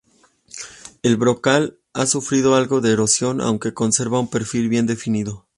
El 1.03 1.15
brocal 1.17 1.77
ha 1.93 2.07
sufrido 2.07 2.55
algo 2.55 2.81
de 2.81 2.91
erosión, 2.91 3.39
aunque 3.39 3.75
conserva 3.75 4.19
un 4.19 4.31
perfil 4.31 4.67
bien 4.67 4.87
definido. 4.87 5.45